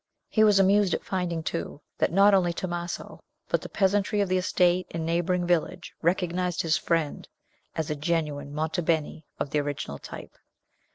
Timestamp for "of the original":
9.37-9.99